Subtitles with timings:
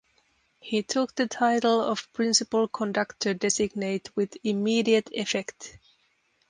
[0.59, 5.77] He took the title of principal conductor designate with immediate effect.